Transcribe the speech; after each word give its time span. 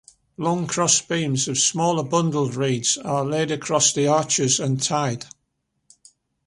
Long 0.35 0.65
cross 0.65 0.99
beams 0.99 1.47
of 1.47 1.59
smaller 1.59 2.01
bundled 2.03 2.55
reeds 2.55 2.97
are 2.97 3.23
laid 3.23 3.51
across 3.51 3.93
the 3.93 4.07
arches 4.07 4.59
and 4.59 4.81
tied. 4.81 5.25